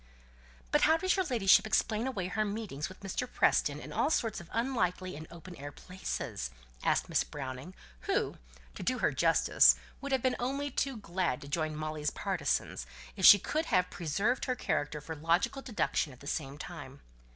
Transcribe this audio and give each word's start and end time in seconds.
"But 0.71 0.81
how 0.81 0.97
does 0.97 1.15
your 1.15 1.25
ladyship 1.25 1.67
explain 1.67 2.07
away 2.07 2.25
her 2.27 2.43
meetings 2.43 2.89
with 2.89 3.01
Mr. 3.01 3.31
Preston 3.31 3.79
in 3.79 3.93
all 3.93 4.09
sorts 4.09 4.41
of 4.41 4.49
unlikely 4.51 5.15
and 5.15 5.27
open 5.29 5.55
air 5.57 5.71
places?" 5.71 6.49
asked 6.83 7.07
Miss 7.07 7.23
Browning, 7.23 7.75
who, 8.07 8.37
to 8.73 8.81
do 8.81 8.97
her 8.97 9.11
justice, 9.11 9.75
would 10.01 10.11
have 10.11 10.23
been 10.23 10.37
only 10.39 10.71
too 10.71 10.97
glad 10.97 11.39
to 11.41 11.47
join 11.47 11.75
Molly's 11.75 12.09
partisans, 12.09 12.87
if 13.15 13.27
she 13.27 13.37
could 13.37 13.67
have 13.67 13.91
preserved 13.91 14.45
her 14.45 14.55
character 14.55 15.01
for 15.01 15.15
logical 15.15 15.61
deduction 15.61 16.11
at 16.11 16.19
the 16.19 16.25
same 16.25 16.57
time. 16.57 17.01